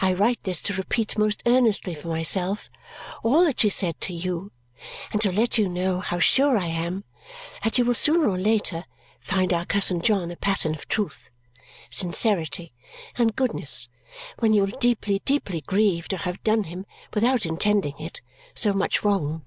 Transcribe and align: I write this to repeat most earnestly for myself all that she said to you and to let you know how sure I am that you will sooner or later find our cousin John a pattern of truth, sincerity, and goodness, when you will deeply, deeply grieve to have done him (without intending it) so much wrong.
I 0.00 0.12
write 0.14 0.44
this 0.44 0.62
to 0.62 0.74
repeat 0.74 1.18
most 1.18 1.42
earnestly 1.44 1.92
for 1.92 2.06
myself 2.06 2.70
all 3.24 3.44
that 3.44 3.58
she 3.58 3.68
said 3.70 4.00
to 4.02 4.14
you 4.14 4.52
and 5.10 5.20
to 5.22 5.32
let 5.32 5.58
you 5.58 5.68
know 5.68 5.98
how 5.98 6.20
sure 6.20 6.56
I 6.56 6.66
am 6.66 7.02
that 7.64 7.76
you 7.76 7.84
will 7.84 7.94
sooner 7.96 8.28
or 8.30 8.38
later 8.38 8.84
find 9.18 9.52
our 9.52 9.64
cousin 9.64 10.00
John 10.00 10.30
a 10.30 10.36
pattern 10.36 10.76
of 10.76 10.86
truth, 10.86 11.32
sincerity, 11.90 12.72
and 13.16 13.34
goodness, 13.34 13.88
when 14.38 14.54
you 14.54 14.60
will 14.62 14.78
deeply, 14.78 15.22
deeply 15.24 15.60
grieve 15.60 16.06
to 16.10 16.18
have 16.18 16.40
done 16.44 16.62
him 16.70 16.86
(without 17.12 17.44
intending 17.44 17.98
it) 17.98 18.20
so 18.54 18.72
much 18.72 19.02
wrong. 19.02 19.42